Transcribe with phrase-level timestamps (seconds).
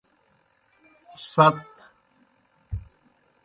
[1.27, 1.55] ست۔